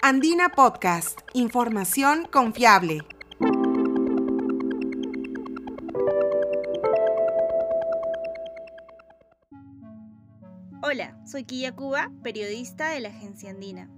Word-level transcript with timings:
Andina 0.00 0.48
Podcast, 0.48 1.22
información 1.34 2.28
confiable. 2.30 3.00
Hola, 10.82 11.20
soy 11.26 11.42
Quilla 11.42 11.74
Cuba, 11.74 12.12
periodista 12.22 12.90
de 12.90 13.00
la 13.00 13.08
agencia 13.08 13.50
Andina. 13.50 13.90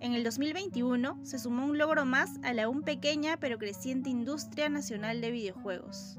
En 0.00 0.12
el 0.12 0.22
2021 0.22 1.18
se 1.24 1.38
sumó 1.38 1.64
un 1.64 1.78
logro 1.78 2.04
más 2.04 2.38
a 2.42 2.52
la 2.52 2.64
aún 2.64 2.82
pequeña 2.82 3.38
pero 3.38 3.56
creciente 3.56 4.10
industria 4.10 4.68
nacional 4.68 5.22
de 5.22 5.30
videojuegos. 5.30 6.18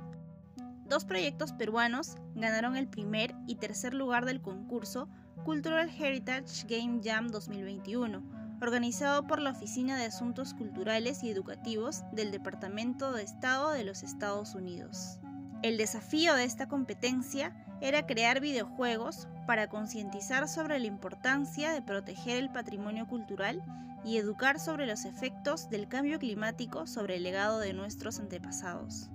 Dos 0.85 1.05
proyectos 1.05 1.53
peruanos 1.53 2.15
ganaron 2.33 2.75
el 2.75 2.87
primer 2.87 3.35
y 3.45 3.57
tercer 3.57 3.93
lugar 3.93 4.25
del 4.25 4.41
concurso 4.41 5.07
Cultural 5.45 5.87
Heritage 5.87 6.65
Game 6.67 7.01
Jam 7.03 7.27
2021 7.27 8.38
organizado 8.61 9.25
por 9.25 9.41
la 9.41 9.51
Oficina 9.51 9.97
de 9.97 10.05
Asuntos 10.05 10.53
Culturales 10.53 11.23
y 11.23 11.29
Educativos 11.29 12.03
del 12.11 12.31
Departamento 12.31 13.13
de 13.13 13.23
Estado 13.23 13.71
de 13.71 13.83
los 13.83 14.03
Estados 14.03 14.53
Unidos. 14.53 15.19
El 15.61 15.77
desafío 15.77 16.35
de 16.35 16.43
esta 16.43 16.67
competencia 16.67 17.53
era 17.81 18.05
crear 18.05 18.41
videojuegos 18.41 19.27
para 19.47 19.69
concientizar 19.69 20.47
sobre 20.47 20.79
la 20.79 20.87
importancia 20.87 21.71
de 21.71 21.81
proteger 21.81 22.37
el 22.37 22.49
patrimonio 22.49 23.07
cultural 23.07 23.63
y 24.03 24.17
educar 24.17 24.59
sobre 24.59 24.85
los 24.85 25.05
efectos 25.05 25.69
del 25.69 25.87
cambio 25.87 26.19
climático 26.19 26.87
sobre 26.87 27.15
el 27.15 27.23
legado 27.23 27.59
de 27.59 27.73
nuestros 27.73 28.19
antepasados. 28.19 29.09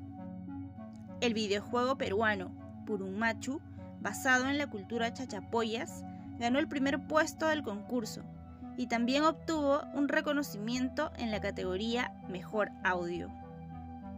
El 1.20 1.34
videojuego 1.34 1.96
peruano 1.96 2.50
Purunmachu, 2.86 3.60
basado 4.00 4.48
en 4.48 4.58
la 4.58 4.68
cultura 4.68 5.12
chachapoyas, 5.12 6.02
ganó 6.38 6.58
el 6.58 6.68
primer 6.68 7.06
puesto 7.06 7.48
del 7.48 7.62
concurso 7.62 8.22
y 8.76 8.86
también 8.86 9.24
obtuvo 9.24 9.82
un 9.94 10.08
reconocimiento 10.08 11.12
en 11.16 11.30
la 11.30 11.40
categoría 11.40 12.12
Mejor 12.28 12.70
Audio. 12.82 13.30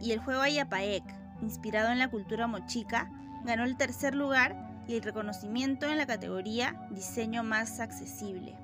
Y 0.01 0.11
el 0.11 0.19
juego 0.19 0.41
Ayapaek, 0.41 1.03
inspirado 1.41 1.91
en 1.91 1.99
la 1.99 2.09
cultura 2.09 2.47
mochica, 2.47 3.11
ganó 3.45 3.63
el 3.63 3.77
tercer 3.77 4.15
lugar 4.15 4.55
y 4.87 4.95
el 4.95 5.03
reconocimiento 5.03 5.87
en 5.87 5.97
la 5.97 6.07
categoría 6.07 6.87
Diseño 6.91 7.43
más 7.43 7.79
accesible. 7.79 8.55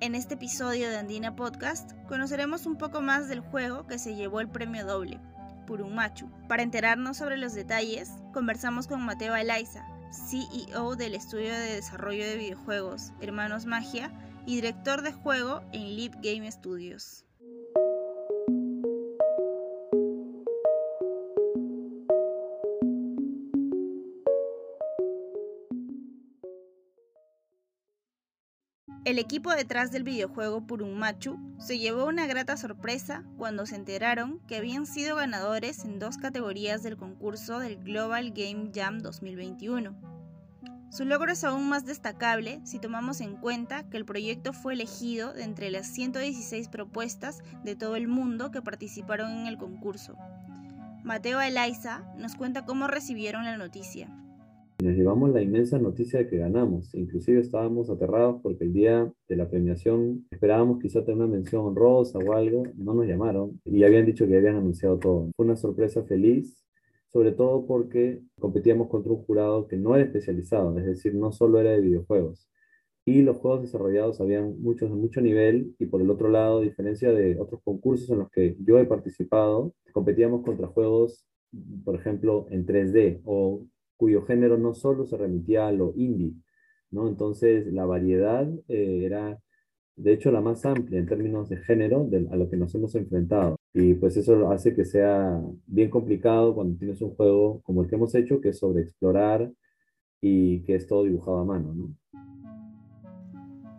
En 0.00 0.14
este 0.14 0.34
episodio 0.34 0.88
de 0.88 0.98
Andina 0.98 1.36
Podcast 1.36 1.92
conoceremos 2.08 2.64
un 2.64 2.76
poco 2.76 3.02
más 3.02 3.28
del 3.28 3.40
juego 3.40 3.86
que 3.86 3.98
se 3.98 4.14
llevó 4.14 4.40
el 4.40 4.48
premio 4.48 4.86
doble, 4.86 5.20
Purumachu. 5.66 6.30
Para 6.48 6.62
enterarnos 6.62 7.18
sobre 7.18 7.36
los 7.36 7.52
detalles, 7.52 8.10
conversamos 8.32 8.86
con 8.86 9.02
Mateo 9.02 9.36
Elaiza, 9.36 9.84
CEO 10.10 10.96
del 10.96 11.14
estudio 11.14 11.52
de 11.52 11.74
desarrollo 11.76 12.24
de 12.24 12.36
videojuegos 12.36 13.12
Hermanos 13.20 13.66
Magia, 13.66 14.10
y 14.50 14.56
director 14.56 15.02
de 15.02 15.12
juego 15.12 15.62
en 15.72 15.94
Leap 15.94 16.14
Game 16.24 16.50
Studios. 16.50 17.24
El 29.04 29.20
equipo 29.20 29.54
detrás 29.54 29.92
del 29.92 30.02
videojuego 30.02 30.66
Purunmachu 30.66 31.38
se 31.60 31.78
llevó 31.78 32.06
una 32.06 32.26
grata 32.26 32.56
sorpresa 32.56 33.24
cuando 33.38 33.66
se 33.66 33.76
enteraron 33.76 34.40
que 34.48 34.56
habían 34.56 34.84
sido 34.84 35.14
ganadores 35.14 35.84
en 35.84 36.00
dos 36.00 36.18
categorías 36.18 36.82
del 36.82 36.96
concurso 36.96 37.60
del 37.60 37.76
Global 37.76 38.32
Game 38.32 38.72
Jam 38.74 38.98
2021 38.98 40.09
su 40.90 41.04
logro 41.04 41.30
es 41.30 41.44
aún 41.44 41.68
más 41.68 41.86
destacable 41.86 42.60
si 42.64 42.80
tomamos 42.80 43.20
en 43.20 43.36
cuenta 43.36 43.88
que 43.88 43.96
el 43.96 44.04
proyecto 44.04 44.52
fue 44.52 44.72
elegido 44.72 45.32
de 45.32 45.44
entre 45.44 45.70
las 45.70 45.86
116 45.86 46.68
propuestas 46.68 47.38
de 47.64 47.76
todo 47.76 47.94
el 47.94 48.08
mundo 48.08 48.50
que 48.50 48.60
participaron 48.60 49.30
en 49.30 49.46
el 49.46 49.56
concurso. 49.56 50.16
Mateo 51.04 51.40
Elaiza 51.40 52.12
nos 52.18 52.34
cuenta 52.34 52.64
cómo 52.64 52.88
recibieron 52.88 53.44
la 53.44 53.56
noticia. 53.56 54.08
Nos 54.82 54.94
llevamos 54.94 55.30
la 55.30 55.42
inmensa 55.42 55.78
noticia 55.78 56.18
de 56.18 56.28
que 56.28 56.38
ganamos. 56.38 56.92
Inclusive 56.94 57.40
estábamos 57.40 57.88
aterrados 57.88 58.40
porque 58.42 58.64
el 58.64 58.72
día 58.72 59.12
de 59.28 59.36
la 59.36 59.48
premiación 59.48 60.26
esperábamos 60.30 60.80
quizá 60.80 61.04
tener 61.04 61.22
una 61.22 61.26
mención 61.26 61.66
honrosa 61.66 62.18
o 62.18 62.32
algo. 62.32 62.64
No 62.76 62.94
nos 62.94 63.06
llamaron 63.06 63.60
y 63.64 63.84
habían 63.84 64.06
dicho 64.06 64.26
que 64.26 64.36
habían 64.36 64.56
anunciado 64.56 64.98
todo. 64.98 65.30
Fue 65.36 65.46
una 65.46 65.56
sorpresa 65.56 66.02
feliz 66.02 66.60
sobre 67.12 67.32
todo 67.32 67.66
porque 67.66 68.22
competíamos 68.38 68.88
contra 68.88 69.12
un 69.12 69.22
jurado 69.24 69.66
que 69.66 69.76
no 69.76 69.94
era 69.94 70.04
especializado, 70.04 70.78
es 70.78 70.86
decir, 70.86 71.14
no 71.14 71.32
solo 71.32 71.60
era 71.60 71.70
de 71.70 71.80
videojuegos. 71.80 72.48
Y 73.04 73.22
los 73.22 73.38
juegos 73.38 73.62
desarrollados 73.62 74.20
habían 74.20 74.60
muchos 74.62 74.90
de 74.90 74.96
mucho 74.96 75.20
nivel 75.20 75.74
y 75.78 75.86
por 75.86 76.00
el 76.02 76.10
otro 76.10 76.28
lado, 76.28 76.58
a 76.58 76.62
diferencia 76.62 77.12
de 77.12 77.38
otros 77.40 77.60
concursos 77.64 78.10
en 78.10 78.20
los 78.20 78.30
que 78.30 78.56
yo 78.60 78.78
he 78.78 78.84
participado, 78.84 79.74
competíamos 79.92 80.44
contra 80.44 80.68
juegos, 80.68 81.26
por 81.84 81.96
ejemplo, 81.96 82.46
en 82.50 82.66
3D 82.66 83.22
o 83.24 83.66
cuyo 83.96 84.22
género 84.22 84.58
no 84.58 84.74
solo 84.74 85.04
se 85.06 85.16
remitía 85.16 85.66
a 85.66 85.72
lo 85.72 85.92
indie, 85.96 86.34
¿no? 86.90 87.08
Entonces 87.08 87.66
la 87.72 87.84
variedad 87.86 88.48
eh, 88.68 89.02
era, 89.04 89.40
de 89.96 90.12
hecho, 90.12 90.30
la 90.30 90.40
más 90.40 90.64
amplia 90.64 90.98
en 90.98 91.06
términos 91.06 91.48
de 91.48 91.58
género 91.58 92.08
a 92.30 92.36
lo 92.36 92.48
que 92.48 92.56
nos 92.56 92.74
hemos 92.74 92.94
enfrentado. 92.94 93.56
Y 93.72 93.94
pues 93.94 94.16
eso 94.16 94.50
hace 94.50 94.74
que 94.74 94.84
sea 94.84 95.40
bien 95.66 95.90
complicado 95.90 96.54
cuando 96.54 96.78
tienes 96.78 97.00
un 97.02 97.14
juego 97.14 97.60
como 97.62 97.82
el 97.82 97.88
que 97.88 97.96
hemos 97.96 98.14
hecho, 98.14 98.40
que 98.40 98.50
es 98.50 98.58
sobre 98.58 98.82
explorar 98.82 99.52
y 100.20 100.62
que 100.64 100.74
es 100.74 100.86
todo 100.86 101.04
dibujado 101.04 101.38
a 101.38 101.44
mano, 101.44 101.74
¿no? 101.74 101.94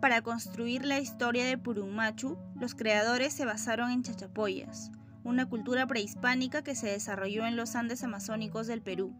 Para 0.00 0.22
construir 0.22 0.84
la 0.84 0.98
historia 0.98 1.44
de 1.44 1.58
Purumachu, 1.58 2.36
los 2.60 2.74
creadores 2.74 3.32
se 3.34 3.44
basaron 3.44 3.92
en 3.92 4.02
chachapoyas, 4.02 4.90
una 5.22 5.48
cultura 5.48 5.86
prehispánica 5.86 6.62
que 6.62 6.74
se 6.74 6.88
desarrolló 6.88 7.46
en 7.46 7.54
los 7.54 7.76
Andes 7.76 8.02
amazónicos 8.02 8.66
del 8.66 8.82
Perú. 8.82 9.14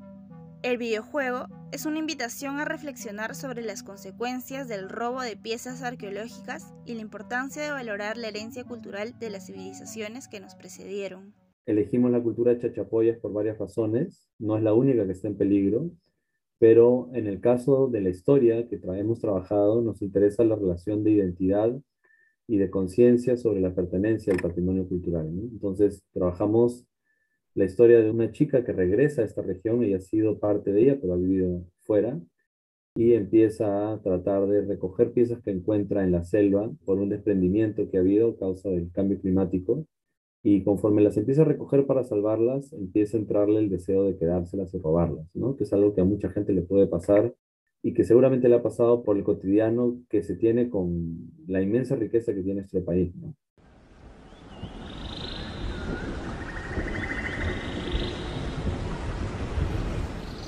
El 0.62 0.78
videojuego 0.78 1.46
es 1.72 1.86
una 1.86 1.98
invitación 1.98 2.60
a 2.60 2.64
reflexionar 2.64 3.34
sobre 3.34 3.62
las 3.62 3.82
consecuencias 3.82 4.68
del 4.68 4.88
robo 4.88 5.20
de 5.20 5.36
piezas 5.36 5.82
arqueológicas 5.82 6.72
y 6.86 6.94
la 6.94 7.00
importancia 7.00 7.64
de 7.64 7.72
valorar 7.72 8.16
la 8.16 8.28
herencia 8.28 8.62
cultural 8.62 9.18
de 9.18 9.30
las 9.30 9.46
civilizaciones 9.46 10.28
que 10.28 10.38
nos 10.38 10.54
precedieron. 10.54 11.34
Elegimos 11.66 12.12
la 12.12 12.22
cultura 12.22 12.54
de 12.54 12.60
chachapoyas 12.60 13.18
por 13.18 13.32
varias 13.32 13.58
razones, 13.58 14.28
no 14.38 14.56
es 14.56 14.62
la 14.62 14.72
única 14.72 15.04
que 15.04 15.10
está 15.10 15.26
en 15.26 15.36
peligro, 15.36 15.90
pero 16.60 17.10
en 17.12 17.26
el 17.26 17.40
caso 17.40 17.88
de 17.88 18.00
la 18.00 18.10
historia 18.10 18.68
que 18.68 18.78
hemos 18.84 19.18
trabajado 19.18 19.82
nos 19.82 20.00
interesa 20.00 20.44
la 20.44 20.54
relación 20.54 21.02
de 21.02 21.10
identidad 21.10 21.76
y 22.46 22.58
de 22.58 22.70
conciencia 22.70 23.36
sobre 23.36 23.60
la 23.60 23.74
pertenencia 23.74 24.32
al 24.32 24.40
patrimonio 24.40 24.88
cultural. 24.88 25.26
Entonces 25.26 26.04
trabajamos 26.12 26.86
la 27.54 27.64
historia 27.64 28.00
de 28.00 28.10
una 28.10 28.32
chica 28.32 28.64
que 28.64 28.72
regresa 28.72 29.22
a 29.22 29.24
esta 29.24 29.42
región, 29.42 29.82
ella 29.82 29.98
ha 29.98 30.00
sido 30.00 30.38
parte 30.38 30.72
de 30.72 30.82
ella, 30.82 30.98
pero 31.00 31.14
ha 31.14 31.16
vivido 31.16 31.64
fuera, 31.80 32.18
y 32.94 33.14
empieza 33.14 33.92
a 33.92 34.02
tratar 34.02 34.46
de 34.46 34.62
recoger 34.62 35.12
piezas 35.12 35.42
que 35.42 35.50
encuentra 35.50 36.04
en 36.04 36.12
la 36.12 36.24
selva 36.24 36.70
por 36.84 36.98
un 36.98 37.08
desprendimiento 37.08 37.90
que 37.90 37.96
ha 37.96 38.00
habido 38.00 38.30
a 38.30 38.38
causa 38.38 38.70
del 38.70 38.90
cambio 38.92 39.18
climático. 39.20 39.86
Y 40.44 40.64
conforme 40.64 41.02
las 41.02 41.16
empieza 41.16 41.42
a 41.42 41.44
recoger 41.46 41.86
para 41.86 42.04
salvarlas, 42.04 42.72
empieza 42.72 43.16
a 43.16 43.20
entrarle 43.20 43.60
el 43.60 43.70
deseo 43.70 44.04
de 44.04 44.16
quedárselas 44.18 44.74
y 44.74 44.78
robarlas, 44.78 45.26
¿no? 45.34 45.56
que 45.56 45.64
es 45.64 45.72
algo 45.72 45.94
que 45.94 46.00
a 46.00 46.04
mucha 46.04 46.30
gente 46.30 46.52
le 46.52 46.62
puede 46.62 46.86
pasar 46.86 47.34
y 47.82 47.94
que 47.94 48.04
seguramente 48.04 48.48
le 48.48 48.56
ha 48.56 48.62
pasado 48.62 49.04
por 49.04 49.16
el 49.16 49.24
cotidiano 49.24 50.00
que 50.08 50.22
se 50.22 50.36
tiene 50.36 50.68
con 50.68 51.30
la 51.46 51.62
inmensa 51.62 51.96
riqueza 51.96 52.34
que 52.34 52.42
tiene 52.42 52.62
este 52.62 52.80
país. 52.80 53.12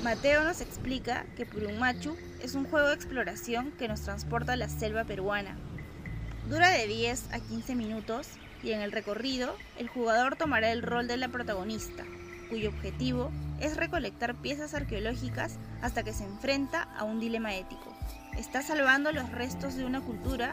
Mateo 0.05 0.43
nos 0.43 0.61
explica 0.61 1.25
que 1.35 1.47
Purumachu 1.47 2.15
es 2.39 2.53
un 2.53 2.65
juego 2.65 2.89
de 2.89 2.93
exploración 2.93 3.71
que 3.71 3.87
nos 3.87 4.01
transporta 4.01 4.53
a 4.53 4.55
la 4.55 4.69
selva 4.69 5.03
peruana. 5.03 5.57
Dura 6.47 6.69
de 6.69 6.85
10 6.85 7.33
a 7.33 7.39
15 7.39 7.73
minutos 7.73 8.27
y 8.61 8.73
en 8.73 8.81
el 8.81 8.91
recorrido 8.91 9.55
el 9.79 9.87
jugador 9.87 10.35
tomará 10.35 10.71
el 10.71 10.83
rol 10.83 11.07
de 11.07 11.17
la 11.17 11.29
protagonista, 11.29 12.03
cuyo 12.51 12.69
objetivo 12.69 13.31
es 13.59 13.77
recolectar 13.77 14.35
piezas 14.35 14.75
arqueológicas 14.75 15.57
hasta 15.81 16.03
que 16.03 16.13
se 16.13 16.25
enfrenta 16.25 16.83
a 16.83 17.03
un 17.03 17.19
dilema 17.19 17.55
ético. 17.55 17.91
¿Está 18.37 18.61
salvando 18.61 19.11
los 19.11 19.31
restos 19.31 19.73
de 19.73 19.85
una 19.85 20.01
cultura 20.01 20.51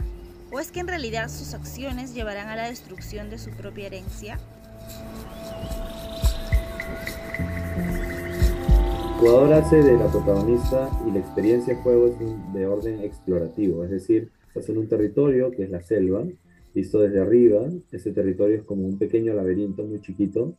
o 0.50 0.60
es 0.60 0.72
que 0.72 0.80
en 0.80 0.88
realidad 0.88 1.28
sus 1.28 1.52
acciones 1.52 2.14
llevarán 2.14 2.48
a 2.48 2.56
la 2.56 2.70
destrucción 2.70 3.28
de 3.28 3.38
su 3.38 3.50
propia 3.50 3.88
herencia? 3.88 4.38
Jugador 9.22 9.52
hace 9.52 9.76
de 9.76 9.96
la 9.96 10.08
protagonista 10.08 10.90
y 11.06 11.12
la 11.12 11.20
experiencia 11.20 11.76
de 11.76 11.82
juego 11.82 12.08
es 12.08 12.18
de 12.54 12.66
orden 12.66 12.98
explorativo, 13.02 13.84
es 13.84 13.90
decir, 13.90 14.32
estás 14.48 14.68
en 14.68 14.78
un 14.78 14.88
territorio 14.88 15.52
que 15.52 15.62
es 15.62 15.70
la 15.70 15.80
selva, 15.80 16.24
visto 16.74 16.98
desde 16.98 17.20
arriba, 17.20 17.68
ese 17.92 18.10
territorio 18.10 18.56
es 18.56 18.64
como 18.64 18.84
un 18.84 18.98
pequeño 18.98 19.32
laberinto 19.32 19.84
muy 19.84 20.00
chiquito. 20.00 20.58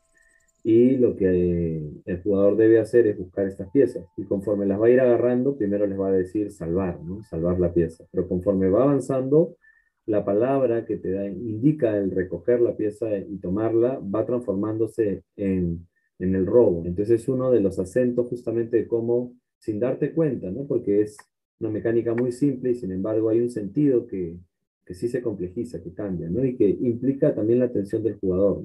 Y 0.63 0.95
lo 0.95 1.18
que 1.18 1.92
el 2.06 2.21
jugador 2.24 2.56
debe 2.56 2.80
hacer 2.80 3.06
es 3.06 3.18
buscar 3.18 3.48
estas 3.48 3.69
piezas. 3.69 4.06
Y 4.15 4.24
conforme 4.24 4.66
las 4.66 4.80
va 4.80 4.86
a 4.86 4.92
ir 4.92 5.01
agarrando, 5.01 5.57
primero 5.57 5.86
les 5.86 6.00
va 6.00 6.07
a 6.07 6.13
decir 6.13 6.50
salvar, 6.54 7.01
¿no? 7.04 7.21
salvar 7.24 7.59
la 7.59 7.74
pieza, 7.74 8.06
pero 8.12 8.30
conforme 8.30 8.69
va 8.69 8.83
avanzando, 8.83 9.57
la 10.06 10.24
palabra 10.24 10.86
que 10.86 10.95
te 10.95 11.12
da, 11.12 11.27
indica 11.27 11.98
el 11.98 12.12
recoger 12.12 12.62
la 12.62 12.77
pieza 12.77 13.18
y 13.18 13.39
tomarla, 13.39 14.00
va 14.00 14.25
transformándose 14.25 15.24
en, 15.36 15.86
en 16.19 16.36
el 16.36 16.45
robo. 16.45 16.83
Entonces 16.86 17.21
es 17.21 17.27
uno 17.27 17.51
de 17.51 17.62
los 17.62 17.80
acentos 17.80 18.27
justamente 18.27 18.77
de 18.77 18.88
cómo, 18.88 19.33
sin 19.60 19.80
darte 19.80 20.13
cuenta, 20.13 20.51
¿no? 20.51 20.65
Porque 20.65 21.01
es 21.01 21.18
una 21.60 21.69
mecánica 21.69 22.13
muy 22.13 22.31
simple 22.31 22.71
y 22.71 22.75
sin 22.75 22.92
embargo 22.92 23.30
hay 23.30 23.42
un 23.42 23.50
sentido 23.50 24.07
que, 24.07 24.38
que 24.86 24.94
sí 24.94 25.07
se 25.07 25.21
complejiza, 25.21 25.81
que 25.81 25.94
cambia, 25.94 26.30
¿no? 26.30 26.44
Y 26.44 26.56
que 26.56 26.69
implica 26.69 27.33
también 27.33 27.60
la 27.60 27.65
atención 27.65 28.04
del 28.04 28.19
jugador. 28.19 28.63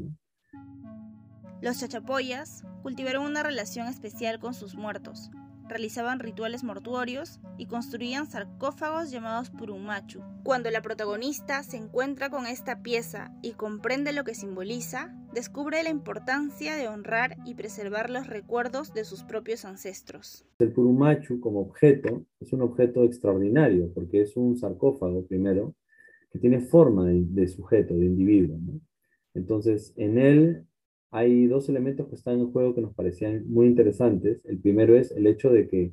Los 1.61 1.81
chachapoyas 1.81 2.65
cultivaron 2.83 3.25
una 3.25 3.43
relación 3.43 3.89
especial 3.89 4.39
con 4.39 4.55
sus 4.55 4.77
muertos, 4.77 5.31
realizaban 5.69 6.21
rituales 6.21 6.65
mortuorios 6.65 7.41
y 7.57 7.67
construían 7.67 8.27
sarcófagos 8.27 9.11
llamados 9.11 9.51
purumachu. 9.51 10.23
Cuando 10.43 10.71
la 10.71 10.83
protagonista 10.83 11.63
se 11.63 11.77
encuentra 11.77 12.31
con 12.31 12.47
esta 12.47 12.83
pieza 12.83 13.33
y 13.43 13.53
comprende 13.53 14.13
lo 14.13 14.25
que 14.25 14.35
simboliza, 14.35 15.15
descubre 15.33 15.83
la 15.83 15.91
importancia 15.91 16.77
de 16.77 16.89
honrar 16.89 17.37
y 17.45 17.55
preservar 17.55 18.11
los 18.11 18.27
recuerdos 18.27 18.95
de 18.95 19.05
sus 19.05 19.25
propios 19.25 19.65
ancestros. 19.65 20.45
El 20.59 20.73
purumachu 20.73 21.41
como 21.41 21.61
objeto 21.61 22.25
es 22.41 22.53
un 22.53 22.63
objeto 22.63 23.05
extraordinario 23.05 23.93
porque 23.95 24.23
es 24.23 24.37
un 24.37 24.57
sarcófago 24.57 25.27
primero 25.27 25.75
que 26.31 26.39
tiene 26.39 26.61
forma 26.61 27.07
de, 27.07 27.49
sujeto, 27.49 27.95
de 27.95 28.07
individuo. 28.07 28.59
Entonces, 29.35 29.93
en 29.97 30.19
él 30.19 30.68
hay 31.11 31.47
dos 31.47 31.69
elementos 31.69 32.09
que 32.09 32.15
están 32.17 32.39
en 32.41 32.53
juego 32.53 32.75
que 32.75 32.81
nos 32.83 32.95
parecían 32.95 33.45
muy 33.49 33.67
interesantes. 33.67 34.45
El 34.45 34.61
primero 34.61 34.97
es 34.97 35.11
el 35.13 35.27
hecho 35.27 35.51
de 35.51 35.69
que 35.69 35.93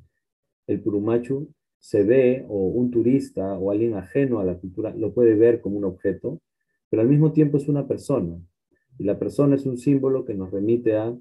el 0.67 0.81
Purumachu 0.81 1.49
se 1.79 2.03
ve, 2.03 2.45
o 2.49 2.67
un 2.67 2.91
turista 2.91 3.57
o 3.57 3.71
alguien 3.71 3.93
ajeno 3.95 4.39
a 4.39 4.43
la 4.43 4.57
cultura 4.57 4.93
lo 4.95 5.13
puede 5.13 5.35
ver 5.35 5.61
como 5.61 5.77
un 5.77 5.85
objeto, 5.85 6.41
pero 6.89 7.01
al 7.01 7.07
mismo 7.09 7.31
tiempo 7.31 7.57
es 7.57 7.67
una 7.67 7.87
persona. 7.87 8.37
Y 8.97 9.03
la 9.03 9.19
persona 9.19 9.55
es 9.55 9.65
un 9.65 9.77
símbolo 9.77 10.25
que 10.25 10.33
nos 10.33 10.51
remite 10.51 10.95
a, 10.97 11.15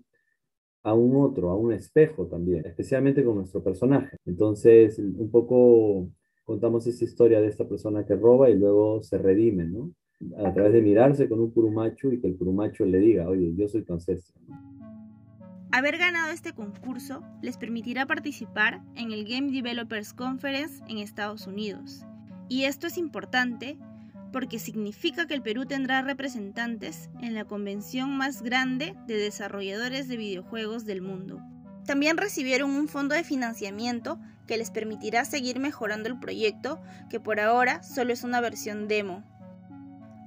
a 0.84 0.94
un 0.94 1.16
otro, 1.16 1.50
a 1.50 1.56
un 1.56 1.72
espejo 1.72 2.26
también, 2.26 2.64
especialmente 2.66 3.24
con 3.24 3.36
nuestro 3.36 3.62
personaje. 3.62 4.16
Entonces, 4.26 4.98
un 4.98 5.30
poco 5.30 6.08
contamos 6.44 6.86
esa 6.86 7.04
historia 7.04 7.40
de 7.40 7.48
esta 7.48 7.68
persona 7.68 8.06
que 8.06 8.16
roba 8.16 8.50
y 8.50 8.54
luego 8.54 9.02
se 9.02 9.18
redime, 9.18 9.64
¿no? 9.64 9.92
A 10.38 10.52
través 10.52 10.72
de 10.72 10.82
mirarse 10.82 11.28
con 11.28 11.40
un 11.40 11.52
purumacho 11.52 12.12
y 12.12 12.20
que 12.20 12.28
el 12.28 12.34
purumacho 12.34 12.84
le 12.84 12.98
diga, 12.98 13.28
oye, 13.28 13.54
yo 13.56 13.68
soy 13.68 13.84
ancestro. 13.88 14.34
Haber 15.70 15.98
ganado 15.98 16.30
este 16.32 16.52
concurso 16.52 17.22
les 17.42 17.58
permitirá 17.58 18.06
participar 18.06 18.82
en 18.94 19.10
el 19.10 19.24
Game 19.24 19.50
Developers 19.50 20.12
Conference 20.12 20.82
en 20.88 20.98
Estados 20.98 21.46
Unidos. 21.46 22.04
Y 22.48 22.64
esto 22.64 22.86
es 22.86 22.96
importante 22.96 23.76
porque 24.32 24.58
significa 24.58 25.26
que 25.26 25.34
el 25.34 25.42
Perú 25.42 25.64
tendrá 25.64 26.02
representantes 26.02 27.08
en 27.20 27.34
la 27.34 27.44
convención 27.44 28.16
más 28.16 28.42
grande 28.42 28.94
de 29.06 29.16
desarrolladores 29.16 30.08
de 30.08 30.16
videojuegos 30.16 30.84
del 30.84 31.02
mundo. 31.02 31.40
También 31.86 32.16
recibieron 32.16 32.70
un 32.70 32.88
fondo 32.88 33.14
de 33.14 33.24
financiamiento 33.24 34.18
que 34.46 34.56
les 34.56 34.70
permitirá 34.70 35.24
seguir 35.24 35.58
mejorando 35.58 36.08
el 36.08 36.18
proyecto, 36.18 36.80
que 37.10 37.20
por 37.20 37.40
ahora 37.40 37.82
solo 37.82 38.12
es 38.12 38.24
una 38.24 38.40
versión 38.40 38.88
demo, 38.88 39.22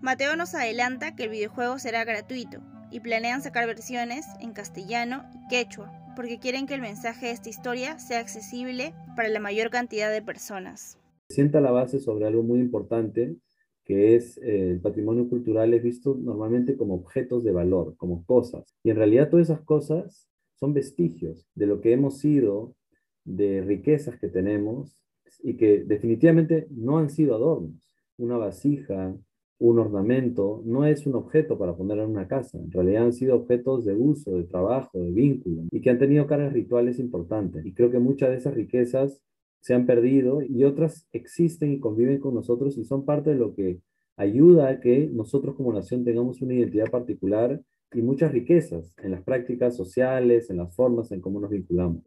Mateo 0.02 0.36
nos 0.36 0.54
adelanta 0.54 1.16
que 1.16 1.24
el 1.24 1.30
videojuego 1.32 1.80
será 1.80 2.06
gratuito 2.06 2.60
y 2.92 3.00
planean 3.00 3.42
sacar 3.42 3.66
versiones 3.66 4.28
en 4.40 4.54
castellano 4.54 5.24
y 5.34 5.48
quechua, 5.48 5.92
porque 6.16 6.38
quieren 6.38 6.68
que 6.68 6.76
el 6.76 6.82
mensaje 6.82 7.26
de 7.26 7.32
esta 7.32 7.50
historia 7.50 7.98
sea 7.98 8.20
accesible 8.20 8.94
para 9.16 9.30
la 9.30 9.40
mayor 9.40 9.72
cantidad 9.72 10.12
de 10.12 10.22
personas. 10.22 11.00
Sienta 11.30 11.62
la 11.62 11.72
base 11.72 12.00
sobre 12.00 12.28
algo 12.28 12.44
muy 12.44 12.60
importante, 12.60 13.38
que 13.84 14.16
es 14.16 14.38
eh, 14.38 14.70
el 14.70 14.82
patrimonio 14.82 15.28
cultural 15.28 15.74
es 15.74 15.82
visto 15.82 16.16
normalmente 16.16 16.78
como 16.78 16.94
objetos 16.94 17.44
de 17.44 17.52
valor, 17.52 17.96
como 17.98 18.24
cosas. 18.24 18.76
Y 18.84 18.92
en 18.92 18.98
realidad 18.98 19.30
todas 19.30 19.50
esas 19.50 19.62
cosas 19.62 20.30
son 20.60 20.74
vestigios 20.74 21.48
de 21.56 21.66
lo 21.66 21.82
que 21.82 21.94
hemos 21.94 22.20
sido, 22.20 22.76
de 23.24 23.62
riquezas 23.62 24.20
que 24.20 24.28
tenemos 24.28 24.96
y 25.42 25.58
que 25.58 25.84
definitivamente 25.84 26.68
no 26.70 27.00
han 27.00 27.10
sido 27.10 27.34
adornos. 27.36 27.82
Una 28.18 28.38
vasija, 28.38 29.16
un 29.60 29.80
ornamento 29.80 30.62
no 30.66 30.86
es 30.86 31.08
un 31.08 31.16
objeto 31.16 31.58
para 31.58 31.76
poner 31.76 32.00
en 32.00 32.10
una 32.10 32.28
casa, 32.28 32.60
en 32.60 32.72
realidad 32.72 33.06
han 33.06 33.14
sido 33.14 33.36
objetos 33.36 33.86
de 33.86 33.96
uso, 33.96 34.38
de 34.38 34.44
trabajo, 34.44 35.00
de 35.00 35.12
vínculo, 35.12 35.64
y 35.72 35.82
que 35.82 35.90
han 35.90 35.98
tenido 35.98 36.28
cargas 36.28 36.54
rituales 36.54 37.00
importantes. 37.00 37.66
Y 37.66 37.74
creo 37.74 37.90
que 37.90 38.00
muchas 38.00 38.30
de 38.30 38.36
esas 38.38 38.54
riquezas 38.54 39.22
se 39.62 39.74
han 39.74 39.86
perdido 39.86 40.42
y 40.42 40.64
otras 40.64 41.08
existen 41.12 41.72
y 41.72 41.80
conviven 41.80 42.20
con 42.20 42.36
nosotros 42.36 42.78
y 42.78 42.86
son 42.86 43.06
parte 43.06 43.32
de 43.32 43.38
lo 43.38 43.56
que 43.56 43.82
ayuda 44.16 44.70
a 44.70 44.80
que 44.80 45.10
nosotros 45.12 45.56
como 45.56 45.74
nación 45.74 46.04
tengamos 46.04 46.42
una 46.42 46.54
identidad 46.54 46.90
particular 46.90 47.62
y 47.94 48.02
muchas 48.02 48.32
riquezas 48.32 48.94
en 49.04 49.12
las 49.12 49.24
prácticas 49.24 49.76
sociales, 49.76 50.50
en 50.50 50.58
las 50.58 50.76
formas 50.76 51.12
en 51.12 51.22
cómo 51.22 51.40
nos 51.40 51.50
vinculamos. 51.50 52.04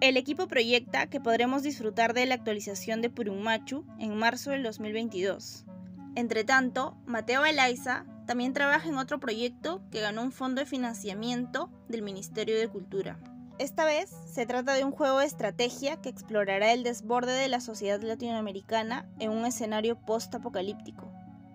El 0.00 0.16
equipo 0.16 0.48
proyecta 0.48 1.08
que 1.08 1.20
podremos 1.20 1.62
disfrutar 1.62 2.14
de 2.14 2.24
la 2.24 2.34
actualización 2.34 3.02
de 3.02 3.10
Purumachu 3.10 3.84
en 3.98 4.16
marzo 4.16 4.50
del 4.50 4.62
2022. 4.62 5.66
Entre 6.14 6.42
tanto, 6.42 6.96
Mateo 7.04 7.44
Elaiza 7.44 8.06
también 8.26 8.54
trabaja 8.54 8.88
en 8.88 8.96
otro 8.96 9.20
proyecto 9.20 9.82
que 9.90 10.00
ganó 10.00 10.22
un 10.22 10.32
fondo 10.32 10.60
de 10.60 10.66
financiamiento 10.66 11.70
del 11.86 12.00
Ministerio 12.00 12.58
de 12.58 12.68
Cultura. 12.68 13.18
Esta 13.58 13.84
vez 13.84 14.08
se 14.32 14.46
trata 14.46 14.72
de 14.72 14.84
un 14.84 14.92
juego 14.92 15.18
de 15.18 15.26
estrategia 15.26 16.00
que 16.00 16.08
explorará 16.08 16.72
el 16.72 16.82
desborde 16.82 17.34
de 17.34 17.48
la 17.48 17.60
sociedad 17.60 18.00
latinoamericana 18.00 19.06
en 19.18 19.30
un 19.30 19.44
escenario 19.44 20.00
post-apocalíptico. 20.00 21.12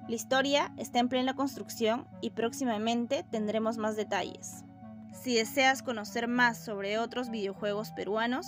La 0.08 0.14
historia 0.14 0.72
está 0.78 1.00
en 1.00 1.10
plena 1.10 1.36
construcción 1.36 2.08
y 2.22 2.30
próximamente 2.30 3.26
tendremos 3.32 3.78
más 3.78 3.96
detalles. 3.96 4.64
Si 5.24 5.36
deseas 5.36 5.82
conocer 5.82 6.28
más 6.28 6.58
sobre 6.58 7.00
otros 7.00 7.30
videojuegos 7.30 7.92
peruanos, 7.92 8.48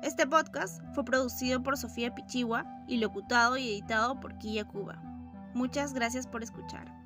Este 0.02 0.26
podcast 0.26 0.82
fue 0.94 1.04
producido 1.04 1.62
por 1.62 1.78
Sofía 1.78 2.12
Pichigua 2.14 2.66
y 2.88 2.96
locutado 2.96 3.56
y 3.56 3.68
editado 3.68 4.18
por 4.18 4.36
Kia 4.38 4.64
Cuba. 4.64 5.00
Muchas 5.54 5.94
gracias 5.94 6.26
por 6.26 6.42
escuchar. 6.42 7.01